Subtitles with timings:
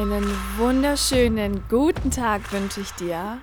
[0.00, 0.24] Einen
[0.56, 3.38] wunderschönen guten Tag wünsche ich dir.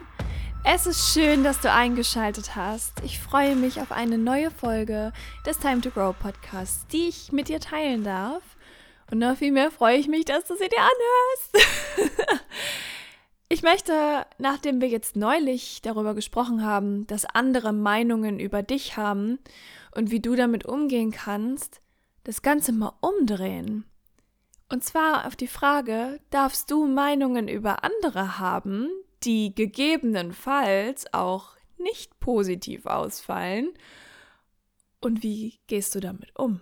[0.64, 2.94] Es ist schön, dass du eingeschaltet hast.
[3.04, 5.14] Ich freue mich auf eine neue Folge
[5.46, 8.42] des Time to Grow Podcasts, die ich mit dir teilen darf.
[9.12, 12.42] Und noch viel mehr freue ich mich, dass du sie dir anhörst.
[13.50, 19.38] ich möchte, nachdem wir jetzt neulich darüber gesprochen haben, dass andere Meinungen über dich haben
[19.94, 21.82] und wie du damit umgehen kannst,
[22.24, 23.86] das Ganze mal umdrehen
[24.70, 28.90] und zwar auf die Frage, darfst du Meinungen über andere haben,
[29.24, 33.70] die gegebenenfalls auch nicht positiv ausfallen?
[35.00, 36.60] Und wie gehst du damit um?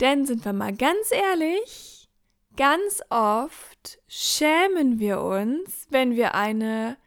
[0.00, 2.08] Denn sind wir mal ganz ehrlich,
[2.56, 6.98] ganz oft schämen wir uns, wenn wir eine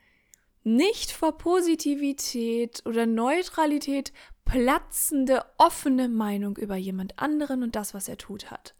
[0.63, 4.11] nicht vor Positivität oder Neutralität
[4.43, 8.73] platzende, offene Meinung über jemand anderen und das, was er tut hat.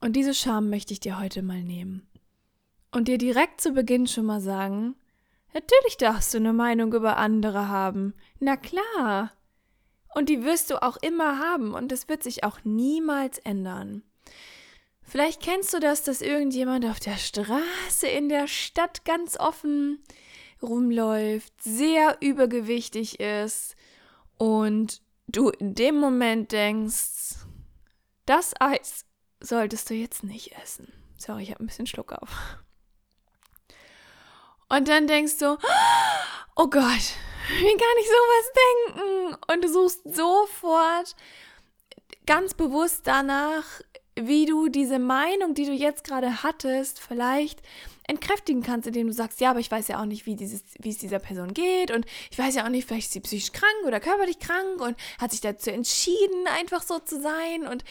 [0.00, 2.06] Und diese Scham möchte ich dir heute mal nehmen.
[2.92, 4.94] Und dir direkt zu Beginn schon mal sagen,
[5.52, 8.14] natürlich darfst du eine Meinung über andere haben.
[8.38, 9.32] Na klar.
[10.14, 14.02] Und die wirst du auch immer haben und es wird sich auch niemals ändern.
[15.02, 20.02] Vielleicht kennst du das, dass irgendjemand auf der Straße in der Stadt ganz offen
[20.62, 23.74] rumläuft, sehr übergewichtig ist
[24.36, 27.36] und du in dem Moment denkst,
[28.26, 29.06] das Eis
[29.40, 30.92] solltest du jetzt nicht essen.
[31.16, 32.30] Sorry, ich habe ein bisschen Schluck auf.
[34.68, 35.56] Und dann denkst du,
[36.56, 37.14] oh Gott,
[37.48, 39.36] wie kann ich sowas denken?
[39.52, 41.16] Und du suchst sofort
[42.26, 43.64] ganz bewusst danach,
[44.14, 47.62] wie du diese Meinung, die du jetzt gerade hattest, vielleicht
[48.06, 50.90] entkräftigen kannst, indem du sagst, ja, aber ich weiß ja auch nicht, wie, dieses, wie
[50.90, 53.86] es dieser Person geht und ich weiß ja auch nicht, vielleicht ist sie psychisch krank
[53.86, 57.84] oder körperlich krank und hat sich dazu entschieden, einfach so zu sein und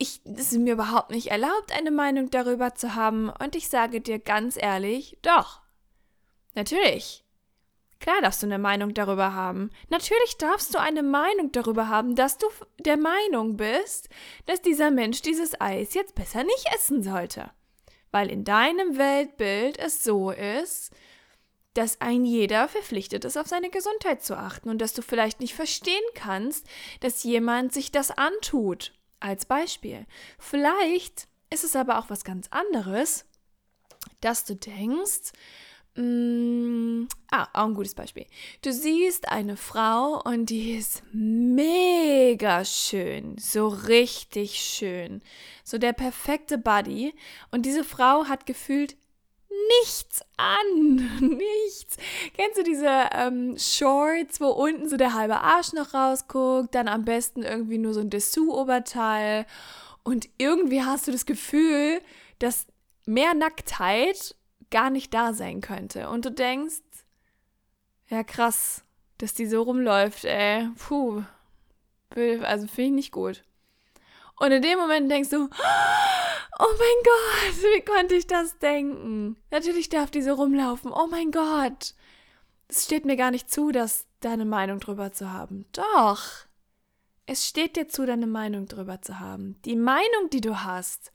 [0.00, 3.28] ich, es ist mir überhaupt nicht erlaubt, eine Meinung darüber zu haben.
[3.28, 5.60] Und ich sage dir ganz ehrlich, doch.
[6.54, 7.22] Natürlich.
[8.00, 9.70] Klar darfst du eine Meinung darüber haben.
[9.90, 12.46] Natürlich darfst du eine Meinung darüber haben, dass du
[12.78, 14.08] der Meinung bist,
[14.46, 17.50] dass dieser Mensch dieses Eis jetzt besser nicht essen sollte.
[18.10, 20.94] Weil in deinem Weltbild es so ist,
[21.74, 25.54] dass ein jeder verpflichtet ist, auf seine Gesundheit zu achten und dass du vielleicht nicht
[25.54, 26.66] verstehen kannst,
[27.00, 30.06] dass jemand sich das antut als Beispiel.
[30.38, 33.26] Vielleicht ist es aber auch was ganz anderes,
[34.20, 35.32] dass du denkst,
[35.96, 38.26] mh, mm, ah, auch ein gutes Beispiel.
[38.62, 45.22] Du siehst eine Frau und die ist mega schön, so richtig schön,
[45.64, 47.14] so der perfekte Buddy
[47.50, 48.96] und diese Frau hat gefühlt
[49.80, 50.96] nichts an.
[51.36, 51.96] Nichts.
[52.34, 57.04] Kennst du diese ähm, Shorts, wo unten so der halbe Arsch noch rausguckt, dann am
[57.04, 59.46] besten irgendwie nur so ein Dessous-Oberteil
[60.02, 62.00] und irgendwie hast du das Gefühl,
[62.38, 62.66] dass
[63.06, 64.34] mehr Nacktheit
[64.70, 66.08] gar nicht da sein könnte.
[66.08, 66.80] Und du denkst,
[68.08, 68.84] ja krass,
[69.18, 70.68] dass die so rumläuft, ey.
[70.78, 71.22] Puh.
[72.42, 73.44] Also finde ich nicht gut.
[74.36, 76.29] Und in dem Moment denkst du, oh
[76.66, 79.36] mein Gott, wie konnte ich das denken?
[79.50, 80.92] Natürlich darf diese rumlaufen.
[80.92, 81.94] Oh mein Gott.
[82.68, 85.66] Es steht mir gar nicht zu, das deine Meinung drüber zu haben.
[85.72, 86.22] Doch.
[87.26, 89.60] Es steht dir zu, deine Meinung drüber zu haben.
[89.64, 91.12] Die Meinung, die du hast,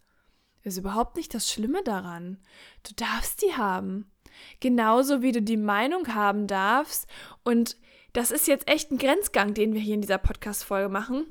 [0.64, 2.40] ist überhaupt nicht das Schlimme daran.
[2.88, 4.12] Du darfst die haben.
[4.60, 7.08] Genauso wie du die Meinung haben darfst.
[7.44, 7.78] Und
[8.14, 11.26] das ist jetzt echt ein Grenzgang, den wir hier in dieser Podcast-Folge machen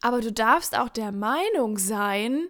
[0.00, 2.48] aber du darfst auch der Meinung sein,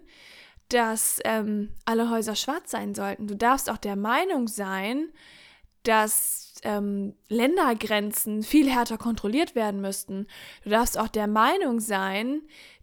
[0.69, 3.27] dass ähm, alle Häuser schwarz sein sollten.
[3.27, 5.09] Du darfst auch der Meinung sein,
[5.83, 10.27] dass ähm, Ländergrenzen viel härter kontrolliert werden müssten.
[10.63, 12.41] Du darfst auch der Meinung sein,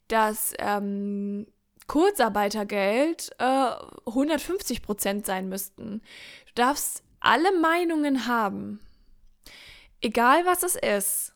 [0.08, 1.46] dass ähm,
[1.86, 3.70] Kurzarbeitergeld äh,
[4.06, 6.02] 150 Prozent sein müssten.
[6.46, 8.80] Du darfst alle Meinungen haben.
[10.00, 11.34] Egal was es ist.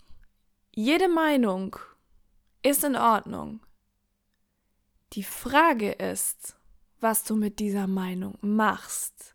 [0.75, 1.77] Jede Meinung
[2.63, 3.61] ist in Ordnung.
[5.15, 6.57] Die Frage ist,
[7.01, 9.35] was du mit dieser Meinung machst.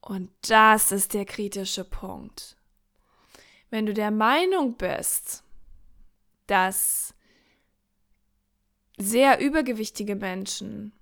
[0.00, 2.56] Und das ist der kritische Punkt.
[3.68, 5.44] Wenn du der Meinung bist,
[6.46, 7.14] dass
[8.96, 10.92] sehr übergewichtige Menschen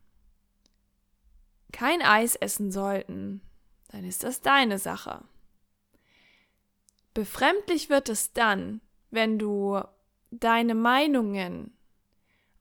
[1.73, 3.41] kein Eis essen sollten,
[3.89, 5.25] dann ist das deine Sache.
[7.15, 8.81] Befremdlich wird es dann,
[9.11, 9.81] wenn du
[10.31, 11.76] deine Meinungen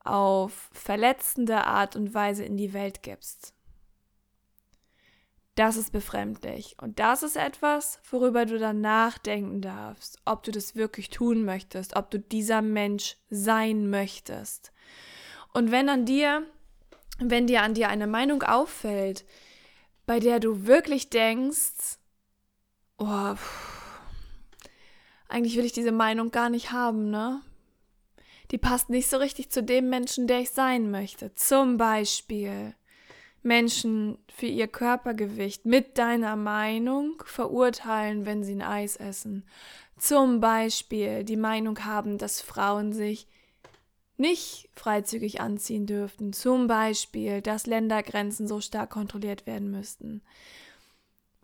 [0.05, 3.53] auf verletzende Art und Weise in die Welt gibst.
[5.55, 6.75] Das ist befremdlich.
[6.81, 11.95] Und das ist etwas, worüber du dann nachdenken darfst, ob du das wirklich tun möchtest,
[11.95, 14.73] ob du dieser Mensch sein möchtest.
[15.53, 16.45] Und wenn an dir,
[17.19, 19.25] wenn dir an dir eine Meinung auffällt,
[20.05, 21.97] bei der du wirklich denkst,
[22.97, 23.35] oh,
[25.29, 27.41] eigentlich will ich diese Meinung gar nicht haben, ne?
[28.51, 31.33] Die passt nicht so richtig zu dem Menschen, der ich sein möchte.
[31.35, 32.75] Zum Beispiel
[33.43, 39.45] Menschen für ihr Körpergewicht mit deiner Meinung verurteilen, wenn sie ein Eis essen.
[39.97, 43.27] Zum Beispiel die Meinung haben, dass Frauen sich
[44.17, 46.33] nicht freizügig anziehen dürften.
[46.33, 50.21] Zum Beispiel, dass Ländergrenzen so stark kontrolliert werden müssten.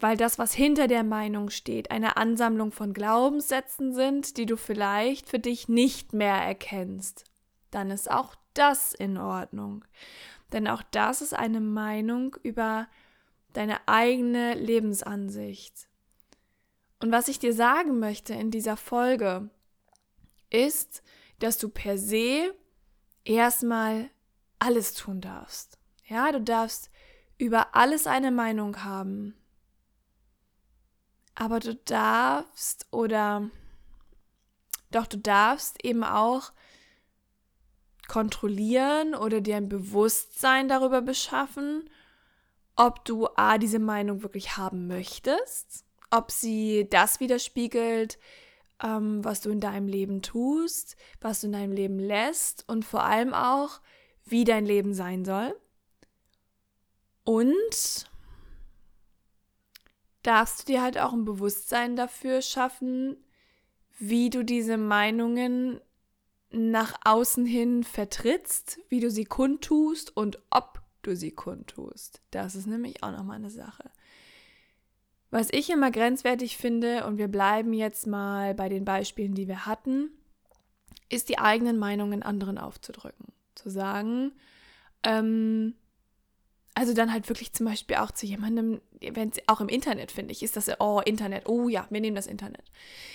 [0.02, 5.30] Weil das, was hinter der Meinung steht, eine Ansammlung von Glaubenssätzen sind, die du vielleicht
[5.30, 7.24] für dich nicht mehr erkennst.
[7.70, 9.86] Dann ist auch das in Ordnung.
[10.52, 12.88] Denn auch das ist eine Meinung über
[13.54, 15.88] deine eigene Lebensansicht.
[17.00, 19.52] Und was ich dir sagen möchte in dieser Folge,
[20.50, 21.04] ist,
[21.38, 22.56] dass du per se
[23.24, 24.10] erstmal
[24.58, 25.78] alles tun darfst.
[26.08, 26.90] Ja, du darfst
[27.38, 29.36] über alles eine Meinung haben.
[31.42, 33.50] Aber du darfst oder
[34.92, 36.52] doch du darfst eben auch
[38.08, 41.90] kontrollieren oder dir ein Bewusstsein darüber beschaffen,
[42.76, 48.20] ob du A, diese Meinung wirklich haben möchtest, ob sie das widerspiegelt,
[48.84, 53.02] ähm, was du in deinem Leben tust, was du in deinem Leben lässt und vor
[53.04, 53.82] allem auch,
[54.26, 55.60] wie dein Leben sein soll.
[57.24, 58.11] Und
[60.24, 63.18] darfst du dir halt auch ein Bewusstsein dafür schaffen,
[63.98, 65.80] wie du diese Meinungen
[66.52, 72.22] nach außen hin vertrittst, wie du sie kundtust und ob du sie kundtust.
[72.32, 73.90] Das ist nämlich auch nochmal eine Sache.
[75.30, 79.66] Was ich immer grenzwertig finde, und wir bleiben jetzt mal bei den Beispielen, die wir
[79.66, 80.10] hatten,
[81.10, 83.32] ist die eigenen Meinungen anderen aufzudrücken.
[83.56, 84.34] Zu sagen,
[85.04, 85.76] ähm,
[86.74, 90.42] also dann halt wirklich zum Beispiel auch zu jemandem, wenn auch im Internet, finde ich,
[90.42, 92.72] ist das, oh, Internet, oh ja, wir nehmen das Internet.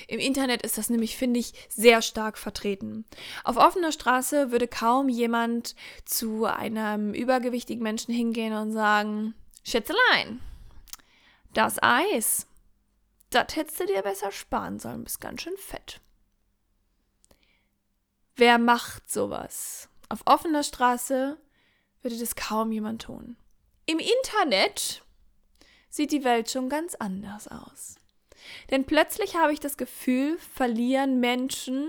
[0.09, 3.07] Im Internet ist das nämlich, finde ich, sehr stark vertreten.
[3.45, 5.75] Auf offener Straße würde kaum jemand
[6.05, 10.41] zu einem übergewichtigen Menschen hingehen und sagen, Schätzelein,
[11.55, 12.47] das Eis,
[13.31, 16.01] das hättest du dir besser sparen sollen, bist ganz schön fett.
[18.37, 19.89] Wer macht sowas?
[20.11, 21.39] Auf offener Straße
[22.03, 23.37] würde das kaum jemand tun.
[23.87, 25.03] Im Internet
[25.89, 27.95] sieht die Welt schon ganz anders aus.
[28.71, 31.89] Denn plötzlich habe ich das Gefühl, verlieren Menschen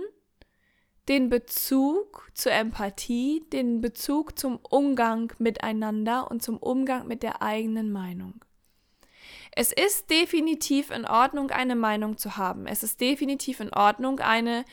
[1.07, 7.91] den Bezug zur Empathie, den Bezug zum Umgang miteinander und zum Umgang mit der eigenen
[7.91, 8.43] Meinung.
[9.55, 12.67] Es ist definitiv in Ordnung, eine Meinung zu haben.
[12.67, 14.65] Es ist definitiv in Ordnung, eine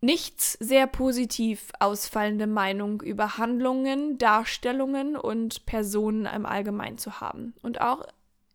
[0.00, 7.54] nicht sehr positiv ausfallende Meinung über Handlungen, Darstellungen und Personen im Allgemeinen zu haben.
[7.62, 8.06] Und auch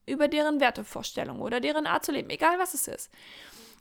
[0.08, 3.12] über deren Wertevorstellungen oder deren Art zu leben, egal was es ist.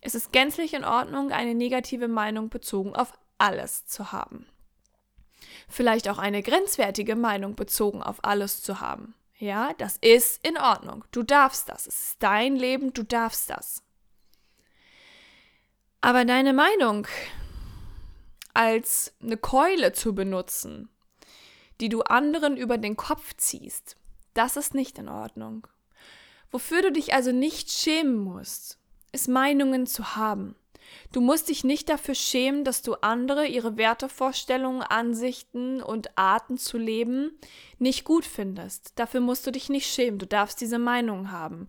[0.01, 4.47] Es ist gänzlich in Ordnung, eine negative Meinung bezogen auf alles zu haben.
[5.69, 9.15] Vielleicht auch eine grenzwertige Meinung bezogen auf alles zu haben.
[9.39, 11.05] Ja, das ist in Ordnung.
[11.11, 11.87] Du darfst das.
[11.87, 13.83] Es ist dein Leben, du darfst das.
[16.01, 17.07] Aber deine Meinung
[18.55, 20.89] als eine Keule zu benutzen,
[21.81, 23.97] die du anderen über den Kopf ziehst,
[24.33, 25.67] das ist nicht in Ordnung.
[26.51, 28.79] Wofür du dich also nicht schämen musst,
[29.13, 30.55] ist Meinungen zu haben.
[31.13, 36.79] Du musst dich nicht dafür schämen, dass du andere, ihre Wertevorstellungen, Ansichten und Arten zu
[36.79, 37.39] leben
[37.79, 38.93] nicht gut findest.
[38.97, 40.19] Dafür musst du dich nicht schämen.
[40.19, 41.69] Du darfst diese Meinung haben.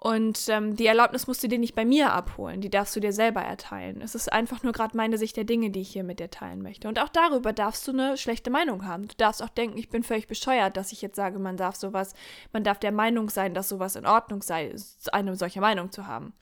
[0.00, 3.12] Und ähm, die Erlaubnis musst du dir nicht bei mir abholen, die darfst du dir
[3.12, 4.00] selber erteilen.
[4.00, 6.62] Es ist einfach nur gerade meine Sicht der Dinge, die ich hier mit dir teilen
[6.62, 6.86] möchte.
[6.86, 9.08] Und auch darüber darfst du eine schlechte Meinung haben.
[9.08, 12.14] Du darfst auch denken, ich bin völlig bescheuert, dass ich jetzt sage, man darf sowas,
[12.52, 14.72] man darf der Meinung sein, dass sowas in Ordnung sei,
[15.10, 16.32] eine solche Meinung zu haben.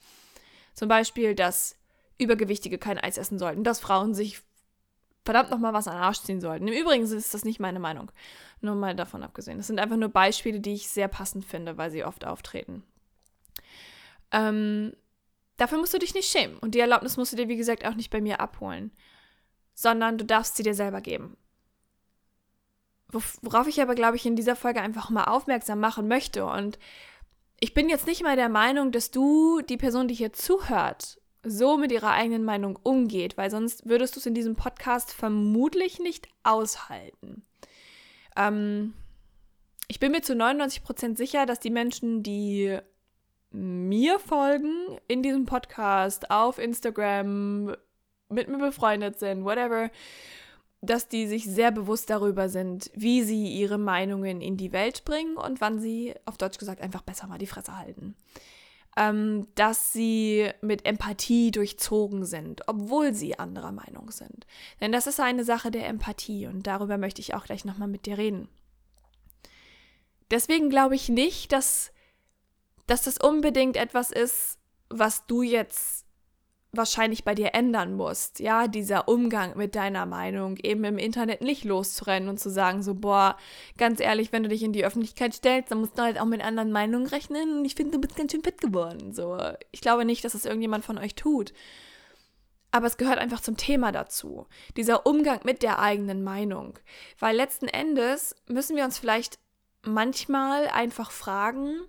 [0.75, 1.75] Zum Beispiel, dass
[2.19, 4.43] Übergewichtige kein Eis essen sollten, dass Frauen sich
[5.25, 6.67] verdammt nochmal was an den Arsch ziehen sollten.
[6.67, 8.11] Im Übrigen ist das nicht meine Meinung.
[8.61, 9.57] Nur mal davon abgesehen.
[9.57, 12.83] Das sind einfach nur Beispiele, die ich sehr passend finde, weil sie oft auftreten.
[14.31, 14.93] Ähm,
[15.57, 16.57] dafür musst du dich nicht schämen.
[16.57, 18.91] Und die Erlaubnis musst du dir, wie gesagt, auch nicht bei mir abholen.
[19.73, 21.37] Sondern du darfst sie dir selber geben.
[23.41, 26.45] worauf ich aber, glaube ich, in dieser Folge einfach mal aufmerksam machen möchte.
[26.45, 26.77] Und
[27.59, 31.77] ich bin jetzt nicht mal der Meinung, dass du, die Person, die hier zuhört, so
[31.77, 36.27] mit ihrer eigenen Meinung umgeht, weil sonst würdest du es in diesem Podcast vermutlich nicht
[36.43, 37.45] aushalten.
[38.35, 38.93] Ähm,
[39.87, 42.77] ich bin mir zu 99% sicher, dass die Menschen, die
[43.57, 47.75] mir folgen in diesem Podcast, auf Instagram,
[48.29, 49.89] mit mir befreundet sind, whatever,
[50.81, 55.37] dass die sich sehr bewusst darüber sind, wie sie ihre Meinungen in die Welt bringen
[55.37, 58.15] und wann sie, auf Deutsch gesagt, einfach besser mal die Fresse halten.
[58.95, 64.45] Ähm, dass sie mit Empathie durchzogen sind, obwohl sie anderer Meinung sind.
[64.81, 68.05] Denn das ist eine Sache der Empathie und darüber möchte ich auch gleich nochmal mit
[68.05, 68.49] dir reden.
[70.31, 71.91] Deswegen glaube ich nicht, dass,
[72.87, 74.57] dass das unbedingt etwas ist,
[74.89, 76.07] was du jetzt
[76.71, 78.39] wahrscheinlich bei dir ändern musst.
[78.39, 82.93] Ja, dieser Umgang mit deiner Meinung, eben im Internet nicht loszurennen und zu sagen, so,
[82.93, 83.37] boah,
[83.77, 86.43] ganz ehrlich, wenn du dich in die Öffentlichkeit stellst, dann musst du halt auch mit
[86.43, 89.13] anderen Meinungen rechnen und ich finde, du bist ganz schön fit geworden.
[89.13, 89.37] So,
[89.71, 91.53] ich glaube nicht, dass das irgendjemand von euch tut.
[92.71, 94.45] Aber es gehört einfach zum Thema dazu.
[94.75, 96.77] Dieser Umgang mit der eigenen Meinung.
[97.17, 99.39] Weil letzten Endes müssen wir uns vielleicht
[99.83, 101.79] manchmal einfach fragen,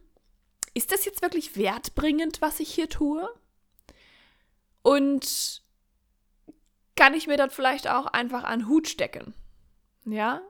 [0.79, 3.29] ist das jetzt wirklich wertbringend, was ich hier tue?
[4.83, 5.61] Und
[6.95, 9.35] kann ich mir das vielleicht auch einfach an Hut stecken?
[10.05, 10.41] Ja?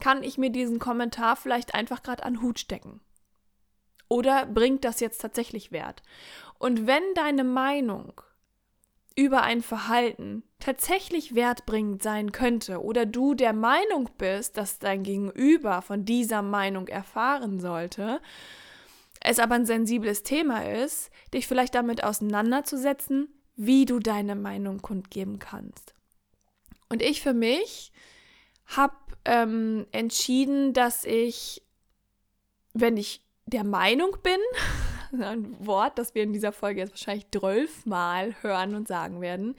[0.00, 3.00] Kann ich mir diesen Kommentar vielleicht einfach gerade an Hut stecken?
[4.08, 6.02] Oder bringt das jetzt tatsächlich Wert?
[6.58, 8.20] Und wenn deine Meinung
[9.14, 15.82] über ein Verhalten tatsächlich wertbringend sein könnte oder du der Meinung bist, dass dein Gegenüber
[15.82, 18.20] von dieser Meinung erfahren sollte,
[19.28, 25.38] es aber ein sensibles Thema ist, dich vielleicht damit auseinanderzusetzen, wie du deine Meinung kundgeben
[25.38, 25.92] kannst.
[26.88, 27.92] Und ich für mich
[28.64, 31.62] habe ähm, entschieden, dass ich,
[32.72, 34.40] wenn ich der Meinung bin,
[35.20, 37.26] ein Wort, das wir in dieser Folge jetzt wahrscheinlich
[37.84, 39.56] Mal hören und sagen werden,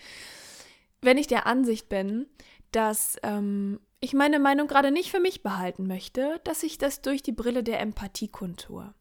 [1.02, 2.26] wenn ich der Ansicht bin,
[2.72, 7.22] dass ähm, ich meine Meinung gerade nicht für mich behalten möchte, dass ich das durch
[7.22, 8.96] die Brille der Empathie kundtue.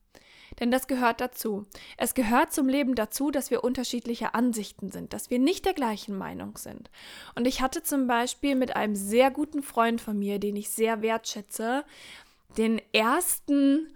[0.61, 1.67] Denn das gehört dazu.
[1.97, 6.17] Es gehört zum Leben dazu, dass wir unterschiedliche Ansichten sind, dass wir nicht der gleichen
[6.17, 6.91] Meinung sind.
[7.35, 11.03] Und ich hatte zum Beispiel mit einem sehr guten Freund von mir, den ich sehr
[11.03, 11.85] wertschätze,
[12.57, 13.95] den ersten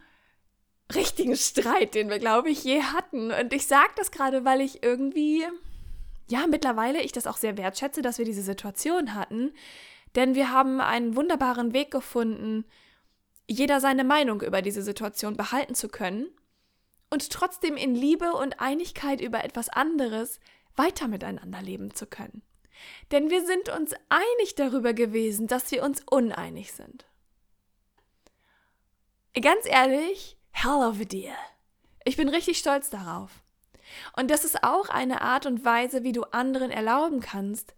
[0.94, 3.32] richtigen Streit, den wir, glaube ich, je hatten.
[3.32, 5.44] Und ich sage das gerade, weil ich irgendwie,
[6.28, 9.52] ja, mittlerweile ich das auch sehr wertschätze, dass wir diese Situation hatten.
[10.14, 12.66] Denn wir haben einen wunderbaren Weg gefunden,
[13.48, 16.28] jeder seine Meinung über diese Situation behalten zu können
[17.12, 20.40] und trotzdem in Liebe und Einigkeit über etwas anderes
[20.76, 22.42] weiter miteinander leben zu können.
[23.10, 27.04] Denn wir sind uns einig darüber gewesen, dass wir uns uneinig sind.
[29.38, 31.36] Ganz ehrlich, hell of a deal.
[32.04, 33.42] Ich bin richtig stolz darauf.
[34.16, 37.74] Und das ist auch eine Art und Weise, wie du anderen erlauben kannst,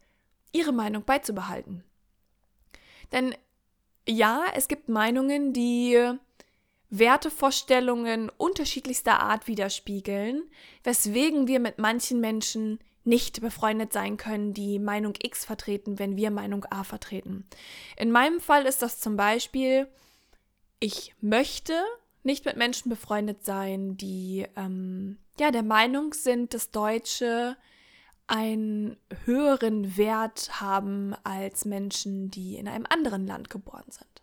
[0.52, 1.82] ihre Meinung beizubehalten.
[3.10, 3.34] Denn
[4.08, 6.16] ja, es gibt Meinungen, die
[6.98, 10.42] Wertevorstellungen unterschiedlichster Art widerspiegeln,
[10.82, 16.30] weswegen wir mit manchen Menschen nicht befreundet sein können, die Meinung X vertreten, wenn wir
[16.30, 17.46] Meinung A vertreten.
[17.96, 19.88] In meinem Fall ist das zum Beispiel,
[20.80, 21.74] ich möchte
[22.22, 27.56] nicht mit Menschen befreundet sein, die ähm, ja der Meinung sind, dass Deutsche
[28.26, 34.13] einen höheren Wert haben als Menschen, die in einem anderen Land geboren sind.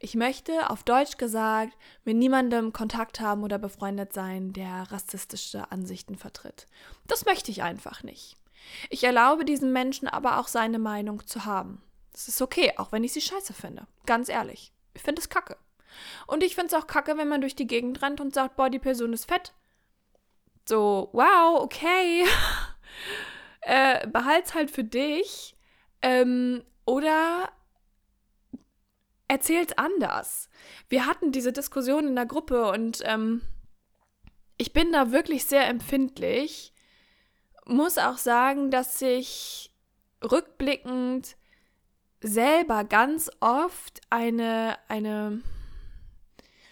[0.00, 6.16] Ich möchte, auf Deutsch gesagt, mit niemandem Kontakt haben oder befreundet sein, der rassistische Ansichten
[6.16, 6.66] vertritt.
[7.08, 8.36] Das möchte ich einfach nicht.
[8.90, 11.82] Ich erlaube diesem Menschen aber auch seine Meinung zu haben.
[12.12, 13.86] Das ist okay, auch wenn ich sie scheiße finde.
[14.06, 14.72] Ganz ehrlich.
[14.94, 15.56] Ich finde es kacke.
[16.26, 18.70] Und ich finde es auch kacke, wenn man durch die Gegend rennt und sagt, boah,
[18.70, 19.52] die Person ist fett.
[20.68, 22.24] So, wow, okay.
[23.62, 25.56] äh, behalt's halt für dich.
[26.02, 27.50] Ähm, oder
[29.28, 30.48] erzählt anders.
[30.88, 33.42] Wir hatten diese Diskussion in der Gruppe und ähm,
[34.56, 36.72] ich bin da wirklich sehr empfindlich.
[37.66, 39.70] Muss auch sagen, dass ich
[40.22, 41.36] rückblickend
[42.20, 45.42] selber ganz oft eine, eine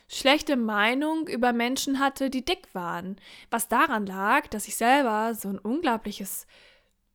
[0.08, 3.16] schlechte Meinung über Menschen hatte, die dick waren.
[3.50, 6.46] Was daran lag, dass ich selber so ein unglaubliches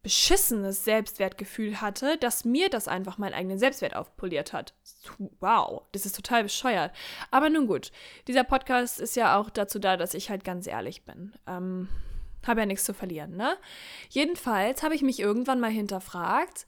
[0.03, 4.73] beschissenes Selbstwertgefühl hatte, dass mir das einfach meinen eigenen Selbstwert aufpoliert hat.
[5.39, 6.91] Wow, das ist total bescheuert.
[7.29, 7.91] Aber nun gut,
[8.27, 11.33] dieser Podcast ist ja auch dazu da, dass ich halt ganz ehrlich bin.
[11.47, 11.87] Ähm,
[12.47, 13.55] habe ja nichts zu verlieren, ne?
[14.09, 16.65] Jedenfalls habe ich mich irgendwann mal hinterfragt,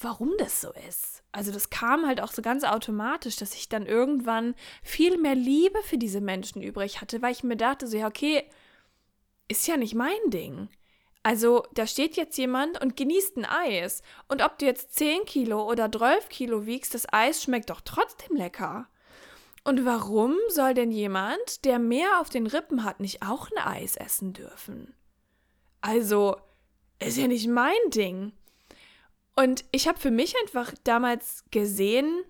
[0.00, 1.22] warum das so ist.
[1.32, 5.80] also das kam halt auch so ganz automatisch, dass ich dann irgendwann viel mehr Liebe
[5.82, 8.44] für diese Menschen übrig hatte, weil ich mir dachte, so ja, okay,
[9.48, 10.68] ist ja nicht mein Ding.
[11.28, 14.00] Also da steht jetzt jemand und genießt ein Eis.
[14.28, 18.34] Und ob du jetzt 10 Kilo oder 12 Kilo wiegst, das Eis schmeckt doch trotzdem
[18.34, 18.88] lecker.
[19.62, 23.96] Und warum soll denn jemand, der mehr auf den Rippen hat, nicht auch ein Eis
[23.96, 24.94] essen dürfen?
[25.82, 26.38] Also,
[26.98, 28.32] ist ja nicht mein Ding.
[29.36, 32.24] Und ich habe für mich einfach damals gesehen,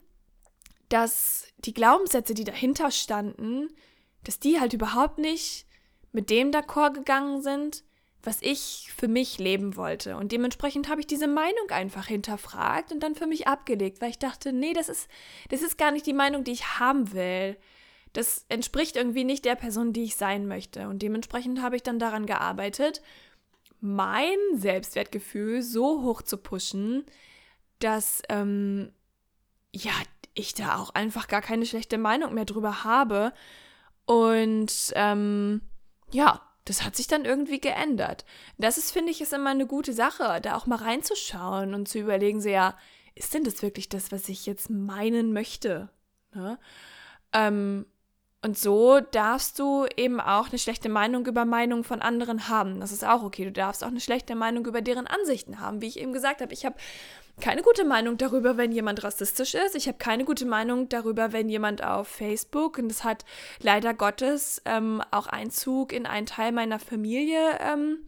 [0.88, 3.68] dass die Glaubenssätze, die dahinter standen,
[4.24, 5.66] dass die halt überhaupt nicht
[6.10, 7.84] mit dem d'accord gegangen sind,
[8.22, 10.16] was ich für mich leben wollte.
[10.16, 14.18] Und dementsprechend habe ich diese Meinung einfach hinterfragt und dann für mich abgelegt, weil ich
[14.18, 15.08] dachte, nee, das ist,
[15.50, 17.56] das ist gar nicht die Meinung, die ich haben will.
[18.12, 20.88] Das entspricht irgendwie nicht der Person, die ich sein möchte.
[20.88, 23.02] Und dementsprechend habe ich dann daran gearbeitet,
[23.80, 27.04] mein Selbstwertgefühl so hoch zu pushen,
[27.78, 28.90] dass ähm,
[29.72, 29.92] ja,
[30.34, 33.32] ich da auch einfach gar keine schlechte Meinung mehr drüber habe.
[34.06, 35.60] Und ähm,
[36.10, 38.25] ja, das hat sich dann irgendwie geändert.
[38.58, 41.98] Das ist, finde ich, ist immer eine gute Sache, da auch mal reinzuschauen und zu
[41.98, 42.76] überlegen, so ja,
[43.14, 45.88] ist denn das wirklich das, was ich jetzt meinen möchte?
[46.34, 46.58] Ne?
[47.32, 47.87] Ähm,
[48.40, 52.78] und so darfst du eben auch eine schlechte Meinung über Meinungen von anderen haben.
[52.78, 53.45] Das ist auch okay.
[53.45, 55.80] Du darfst auch eine schlechte Meinung über deren Ansichten haben.
[55.80, 56.76] Wie ich eben gesagt habe, ich habe
[57.40, 59.75] keine gute Meinung darüber, wenn jemand rassistisch ist.
[59.75, 63.25] Ich habe keine gute Meinung darüber, wenn jemand auf Facebook, und das hat
[63.61, 67.99] leider Gottes ähm, auch Einzug in einen Teil meiner Familie ähm,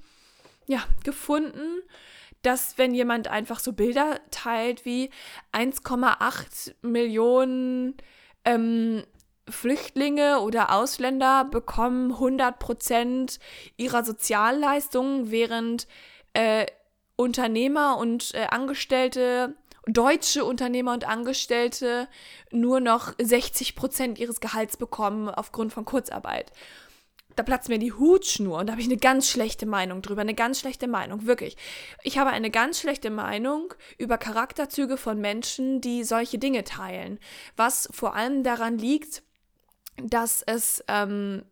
[0.66, 1.82] ja, gefunden,
[2.42, 5.10] dass wenn jemand einfach so Bilder teilt wie
[5.52, 7.96] 1,8 Millionen
[8.44, 9.04] ähm,
[9.50, 13.38] Flüchtlinge oder Ausländer bekommen 100%
[13.76, 15.86] ihrer Sozialleistungen, während
[16.32, 16.66] äh,
[17.16, 19.54] Unternehmer und äh, Angestellte,
[19.86, 22.08] deutsche Unternehmer und Angestellte
[22.50, 26.52] nur noch 60% ihres Gehalts bekommen aufgrund von Kurzarbeit.
[27.36, 30.34] Da platzt mir die Hutschnur und da habe ich eine ganz schlechte Meinung drüber, eine
[30.34, 31.56] ganz schlechte Meinung, wirklich.
[32.02, 37.18] Ich habe eine ganz schlechte Meinung über Charakterzüge von Menschen, die solche Dinge teilen,
[37.56, 39.22] was vor allem daran liegt,
[39.96, 41.44] dass es ähm,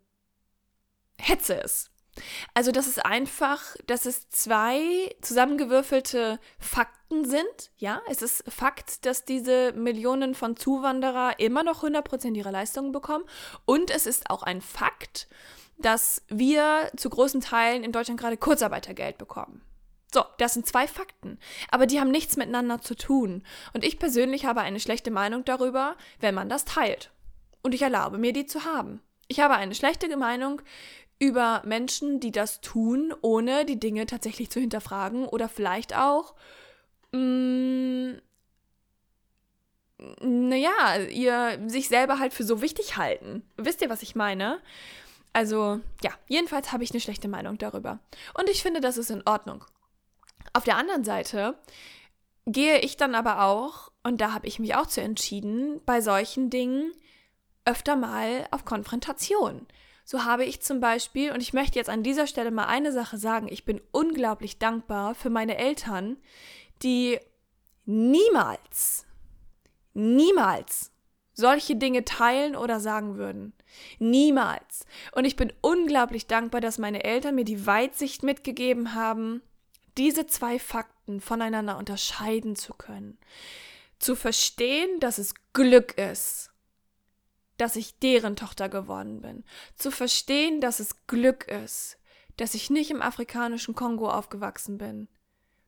[1.19, 1.91] Hetze ist.
[2.55, 7.71] Also, das ist einfach, dass es zwei zusammengewürfelte Fakten sind.
[7.77, 13.25] Ja, es ist Fakt, dass diese Millionen von Zuwanderer immer noch 100% ihrer Leistungen bekommen.
[13.65, 15.29] Und es ist auch ein Fakt,
[15.79, 19.63] dass wir zu großen Teilen in Deutschland gerade Kurzarbeitergeld bekommen.
[20.13, 21.39] So, das sind zwei Fakten,
[21.71, 23.45] aber die haben nichts miteinander zu tun.
[23.75, 27.11] Und ich persönlich habe eine schlechte Meinung darüber, wenn man das teilt
[27.63, 29.01] und ich erlaube mir, die zu haben.
[29.29, 30.63] Ich habe eine schlechte Meinung
[31.19, 36.35] über Menschen, die das tun, ohne die Dinge tatsächlich zu hinterfragen oder vielleicht auch,
[37.13, 38.13] mm,
[40.21, 43.43] naja, ihr sich selber halt für so wichtig halten.
[43.57, 44.61] Wisst ihr, was ich meine?
[45.33, 47.99] Also, ja, jedenfalls habe ich eine schlechte Meinung darüber.
[48.35, 49.65] Und ich finde, das ist in Ordnung.
[50.53, 51.59] Auf der anderen Seite
[52.47, 56.49] gehe ich dann aber auch, und da habe ich mich auch zu entschieden, bei solchen
[56.49, 56.93] Dingen
[57.69, 59.67] öfter mal auf Konfrontation.
[60.05, 63.19] So habe ich zum Beispiel, und ich möchte jetzt an dieser Stelle mal eine Sache
[63.19, 66.17] sagen, ich bin unglaublich dankbar für meine Eltern,
[66.83, 67.21] die
[67.85, 69.05] niemals,
[69.93, 70.93] niemals
[71.35, 73.53] solche Dinge teilen oder sagen würden.
[73.99, 74.87] Niemals.
[75.13, 79.43] Und ich bin unglaublich dankbar, dass meine Eltern mir die Weitsicht mitgegeben haben,
[79.99, 83.19] diese zwei Fakten voneinander unterscheiden zu können.
[83.99, 86.48] Zu verstehen, dass es Glück ist,
[87.59, 89.45] dass ich deren Tochter geworden bin.
[89.75, 91.99] Zu verstehen, dass es Glück ist,
[92.37, 95.09] dass ich nicht im afrikanischen Kongo aufgewachsen bin.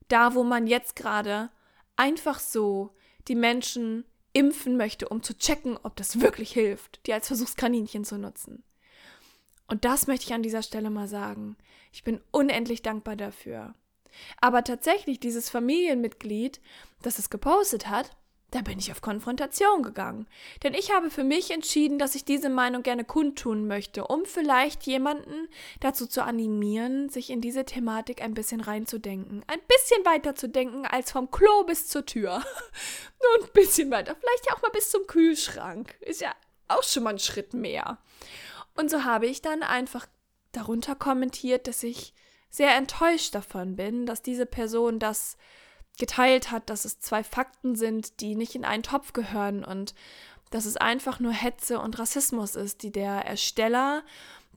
[0.09, 1.51] Da, wo man jetzt gerade
[1.97, 2.95] einfach so
[3.29, 8.17] die Menschen impfen möchte, um zu checken, ob das wirklich hilft, die als Versuchskaninchen zu
[8.17, 8.65] nutzen.
[9.67, 11.57] Und das möchte ich an dieser Stelle mal sagen.
[11.93, 13.75] Ich bin unendlich dankbar dafür.
[14.41, 16.61] Aber tatsächlich, dieses Familienmitglied,
[17.03, 18.17] das es gepostet hat,
[18.51, 20.27] da bin ich auf Konfrontation gegangen.
[20.63, 24.85] Denn ich habe für mich entschieden, dass ich diese Meinung gerne kundtun möchte, um vielleicht
[24.85, 25.49] jemanden
[25.81, 29.45] dazu zu animieren, sich in diese Thematik ein bisschen reinzudenken.
[29.47, 32.43] Ein bisschen weiter zu denken als vom Klo bis zur Tür.
[33.23, 34.17] Nur ein bisschen weiter.
[34.19, 35.95] Vielleicht auch mal bis zum Kühlschrank.
[36.01, 36.35] Ist ja
[36.69, 37.99] auch schon mal ein Schritt mehr.
[38.75, 40.07] Und so habe ich dann einfach
[40.53, 42.15] darunter kommentiert, dass ich
[42.49, 45.37] sehr enttäuscht davon bin, dass diese Person das
[45.99, 49.95] geteilt hat, dass es zwei Fakten sind, die nicht in einen Topf gehören und
[50.51, 54.03] dass es einfach nur Hetze und Rassismus ist, die der Ersteller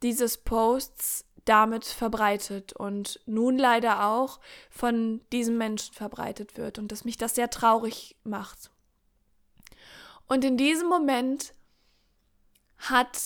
[0.01, 7.05] dieses Posts damit verbreitet und nun leider auch von diesem Menschen verbreitet wird und dass
[7.05, 8.71] mich das sehr traurig macht.
[10.27, 11.53] Und in diesem Moment
[12.77, 13.19] hat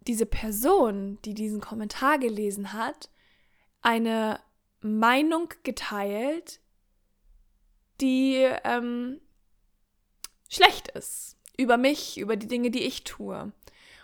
[0.00, 3.10] diese Person, die diesen Kommentar gelesen hat,
[3.80, 4.40] eine
[4.80, 6.60] Meinung geteilt,
[8.00, 9.20] die ähm,
[10.48, 13.52] schlecht ist über mich, über die Dinge, die ich tue.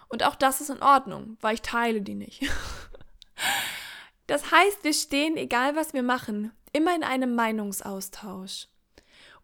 [0.08, 2.42] Und auch das ist in Ordnung, weil ich teile die nicht.
[4.26, 8.68] das heißt, wir stehen, egal was wir machen, immer in einem Meinungsaustausch.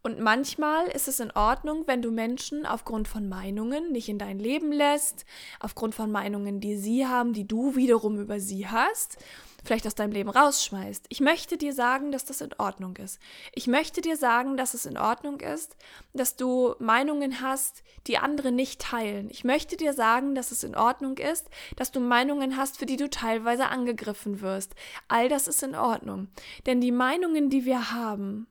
[0.04, 4.40] Und manchmal ist es in Ordnung, wenn du Menschen aufgrund von Meinungen nicht in dein
[4.40, 5.24] Leben lässt,
[5.60, 9.16] aufgrund von Meinungen, die sie haben, die du wiederum über sie hast,
[9.64, 11.06] vielleicht aus deinem Leben rausschmeißt.
[11.08, 13.20] Ich möchte dir sagen, dass das in Ordnung ist.
[13.52, 15.76] Ich möchte dir sagen, dass es in Ordnung ist,
[16.12, 19.28] dass du Meinungen hast, die andere nicht teilen.
[19.30, 22.96] Ich möchte dir sagen, dass es in Ordnung ist, dass du Meinungen hast, für die
[22.96, 24.74] du teilweise angegriffen wirst.
[25.08, 26.28] All das ist in Ordnung.
[26.66, 28.46] Denn die Meinungen, die wir haben,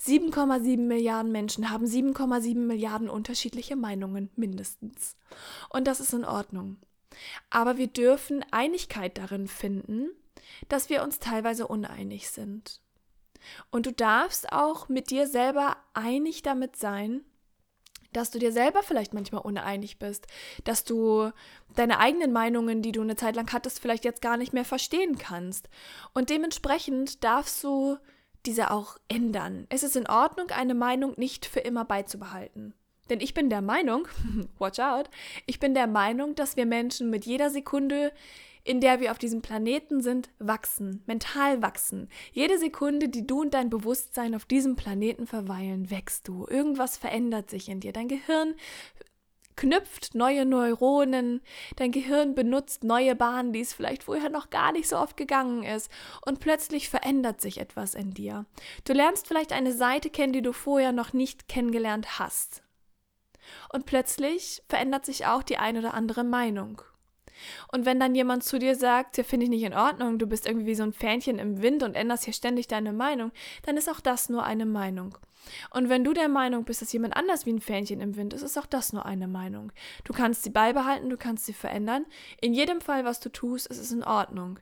[0.00, 5.16] 7,7 Milliarden Menschen haben 7,7 Milliarden unterschiedliche Meinungen mindestens.
[5.70, 6.76] Und das ist in Ordnung.
[7.50, 10.10] Aber wir dürfen Einigkeit darin finden,
[10.68, 12.80] dass wir uns teilweise uneinig sind.
[13.70, 17.24] Und du darfst auch mit dir selber einig damit sein,
[18.12, 20.26] dass du dir selber vielleicht manchmal uneinig bist,
[20.64, 21.30] dass du
[21.74, 25.16] deine eigenen Meinungen, die du eine Zeit lang hattest, vielleicht jetzt gar nicht mehr verstehen
[25.16, 25.68] kannst.
[26.12, 27.96] Und dementsprechend darfst du
[28.44, 29.66] diese auch ändern.
[29.70, 32.74] Es ist in Ordnung, eine Meinung nicht für immer beizubehalten.
[33.08, 34.06] Denn ich bin der Meinung,
[34.58, 35.08] watch out,
[35.46, 38.12] ich bin der Meinung, dass wir Menschen mit jeder Sekunde,
[38.64, 42.08] in der wir auf diesem Planeten sind, wachsen, mental wachsen.
[42.32, 46.46] Jede Sekunde, die du und dein Bewusstsein auf diesem Planeten verweilen, wächst du.
[46.48, 47.92] Irgendwas verändert sich in dir.
[47.92, 48.54] Dein Gehirn
[49.56, 51.40] knüpft neue Neuronen,
[51.76, 55.62] dein Gehirn benutzt neue Bahnen, die es vielleicht vorher noch gar nicht so oft gegangen
[55.62, 55.90] ist
[56.24, 58.46] und plötzlich verändert sich etwas in dir.
[58.84, 62.62] Du lernst vielleicht eine Seite kennen, die du vorher noch nicht kennengelernt hast.
[63.72, 66.82] Und plötzlich verändert sich auch die ein oder andere Meinung.
[67.70, 70.46] Und wenn dann jemand zu dir sagt, ja, finde ich nicht in Ordnung, du bist
[70.46, 73.32] irgendwie wie so ein Fähnchen im Wind und änderst hier ständig deine Meinung,
[73.64, 75.16] dann ist auch das nur eine Meinung.
[75.70, 78.42] Und wenn du der Meinung bist, dass jemand anders wie ein Fähnchen im Wind ist,
[78.42, 79.72] ist auch das nur eine Meinung.
[80.04, 82.06] Du kannst sie beibehalten, du kannst sie verändern.
[82.40, 84.58] In jedem Fall, was du tust, ist es in Ordnung.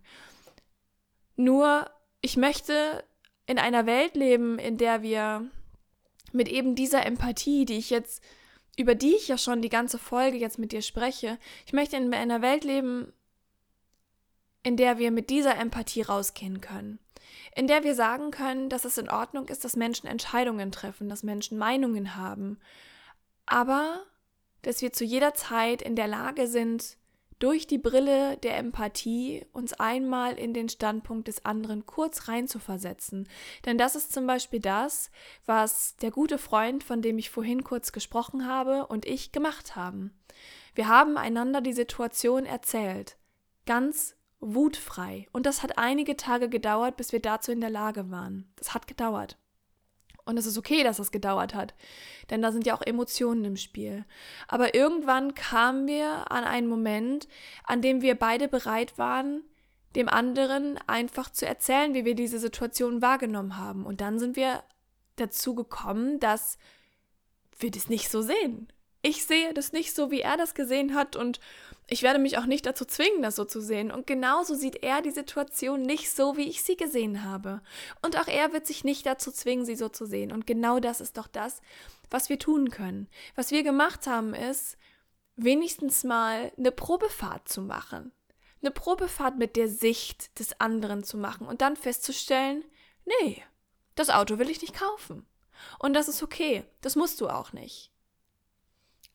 [1.36, 1.90] Nur,
[2.20, 3.04] ich möchte
[3.46, 5.50] in einer Welt leben, in der wir
[6.32, 8.22] mit eben dieser Empathie, die ich jetzt,
[8.80, 12.12] über die ich ja schon die ganze Folge jetzt mit dir spreche, ich möchte in
[12.14, 13.12] einer Welt leben,
[14.62, 16.98] in der wir mit dieser Empathie rausgehen können.
[17.54, 21.22] In der wir sagen können, dass es in Ordnung ist, dass Menschen Entscheidungen treffen, dass
[21.22, 22.58] Menschen Meinungen haben,
[23.46, 24.02] aber
[24.62, 26.96] dass wir zu jeder Zeit in der Lage sind,
[27.40, 33.28] durch die Brille der Empathie uns einmal in den Standpunkt des anderen kurz reinzuversetzen.
[33.64, 35.10] Denn das ist zum Beispiel das,
[35.46, 40.12] was der gute Freund, von dem ich vorhin kurz gesprochen habe, und ich gemacht haben.
[40.74, 43.16] Wir haben einander die Situation erzählt,
[43.66, 45.26] ganz wutfrei.
[45.32, 48.52] Und das hat einige Tage gedauert, bis wir dazu in der Lage waren.
[48.56, 49.38] Das hat gedauert.
[50.30, 51.74] Und es ist okay, dass das gedauert hat,
[52.30, 54.04] denn da sind ja auch Emotionen im Spiel.
[54.46, 57.26] Aber irgendwann kamen wir an einen Moment,
[57.64, 59.42] an dem wir beide bereit waren,
[59.96, 63.84] dem anderen einfach zu erzählen, wie wir diese Situation wahrgenommen haben.
[63.84, 64.62] Und dann sind wir
[65.16, 66.58] dazu gekommen, dass
[67.58, 68.68] wir das nicht so sehen.
[69.02, 71.40] Ich sehe das nicht so, wie er das gesehen hat und
[71.86, 73.90] ich werde mich auch nicht dazu zwingen, das so zu sehen.
[73.90, 77.62] Und genauso sieht er die Situation nicht so, wie ich sie gesehen habe.
[78.00, 80.30] Und auch er wird sich nicht dazu zwingen, sie so zu sehen.
[80.30, 81.60] Und genau das ist doch das,
[82.08, 83.08] was wir tun können.
[83.34, 84.76] Was wir gemacht haben, ist,
[85.34, 88.12] wenigstens mal eine Probefahrt zu machen.
[88.62, 92.62] Eine Probefahrt mit der Sicht des anderen zu machen und dann festzustellen,
[93.04, 93.42] nee,
[93.94, 95.26] das Auto will ich nicht kaufen.
[95.78, 97.89] Und das ist okay, das musst du auch nicht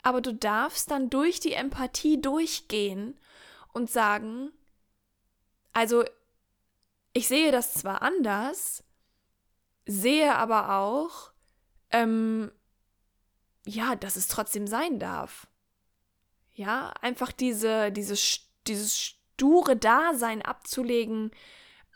[0.06, 3.18] aber du darfst dann durch die Empathie durchgehen
[3.74, 4.52] und sagen,
[5.74, 6.06] also
[7.13, 8.84] ich sehe das zwar anders,
[9.88, 11.32] sehe aber auch,
[11.89, 12.52] ähm,
[13.65, 15.48] ja, dass es trotzdem sein darf.
[16.54, 18.15] Ja, einfach diese, diese,
[18.68, 21.32] dieses sture Dasein abzulegen,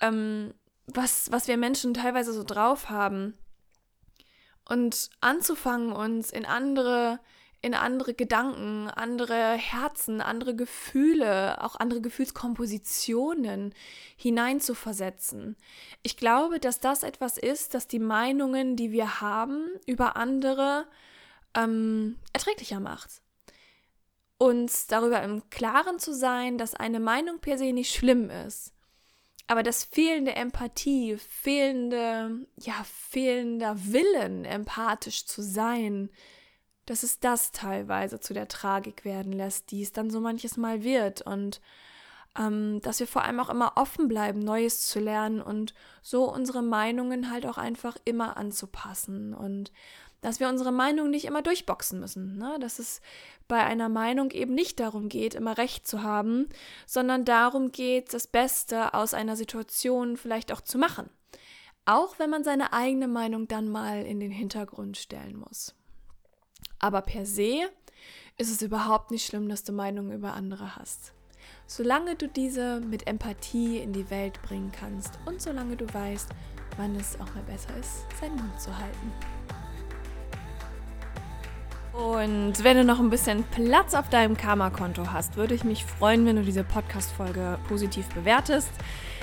[0.01, 0.55] ähm,
[0.87, 3.37] was, was wir Menschen teilweise so drauf haben.
[4.65, 7.19] Und anzufangen, uns in andere
[7.61, 13.73] in andere Gedanken, andere Herzen, andere Gefühle, auch andere Gefühlskompositionen
[14.15, 15.57] hineinzuversetzen.
[16.01, 20.87] Ich glaube, dass das etwas ist, das die Meinungen, die wir haben über andere,
[21.53, 23.21] ähm, erträglicher macht.
[24.37, 28.73] Uns darüber im Klaren zu sein, dass eine Meinung per se nicht schlimm ist.
[29.47, 36.09] Aber das fehlende Empathie, fehlende, ja, fehlender Willen, empathisch zu sein,
[36.89, 40.83] dass es das teilweise zu der Tragik werden lässt, die es dann so manches Mal
[40.83, 41.21] wird.
[41.21, 41.61] Und
[42.37, 46.61] ähm, dass wir vor allem auch immer offen bleiben, Neues zu lernen und so unsere
[46.61, 49.71] Meinungen halt auch einfach immer anzupassen und
[50.21, 52.57] dass wir unsere Meinung nicht immer durchboxen müssen, ne?
[52.59, 53.01] dass es
[53.47, 56.49] bei einer Meinung eben nicht darum geht, immer recht zu haben,
[56.85, 61.09] sondern darum geht, das Beste aus einer Situation vielleicht auch zu machen.
[61.85, 65.73] Auch wenn man seine eigene Meinung dann mal in den Hintergrund stellen muss.
[66.79, 67.69] Aber per se
[68.37, 71.13] ist es überhaupt nicht schlimm, dass du Meinungen über andere hast
[71.69, 76.29] solange du diese mit Empathie in die Welt bringen kannst und solange du weißt,
[76.77, 79.13] wann es auch mal besser ist, seinen Mund zu halten.
[81.93, 86.25] Und wenn du noch ein bisschen Platz auf deinem Karma-Konto hast, würde ich mich freuen,
[86.25, 88.71] wenn du diese Podcast-Folge positiv bewertest.